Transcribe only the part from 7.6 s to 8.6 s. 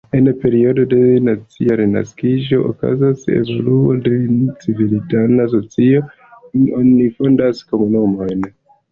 komunumojn.